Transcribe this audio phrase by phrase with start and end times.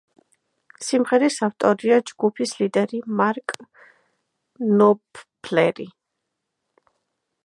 [0.85, 3.55] სიმღერის ავტორია ჯგუფის ლიდერი მარკ
[4.81, 5.89] ნოპფლერი.